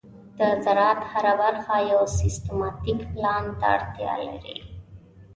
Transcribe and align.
د 0.37 0.39
زراعت 0.65 1.01
هره 1.11 1.33
برخه 1.41 1.75
یو 1.91 2.01
سیستماتيک 2.17 2.99
پلان 3.13 3.43
ته 3.59 3.65
اړتیا 3.75 4.13
لري. 4.27 4.57